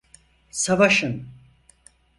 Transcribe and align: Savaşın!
Savaşın! 0.51 1.27